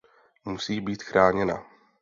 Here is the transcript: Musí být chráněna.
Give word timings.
Musí 0.45 0.81
být 0.81 1.03
chráněna. 1.03 1.65